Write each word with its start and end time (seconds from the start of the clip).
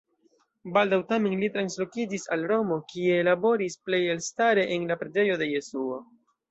Baldaŭ 0.77 0.97
tamen 1.11 1.35
li 1.41 1.49
translokiĝis 1.57 2.25
al 2.37 2.47
Romo, 2.53 2.81
kie 2.95 3.21
laboris, 3.31 3.79
plej 3.87 4.01
elstare 4.17 4.69
en 4.79 4.93
la 4.93 5.03
preĝejo 5.05 5.43
de 5.45 5.55
Jesuo. 5.57 6.07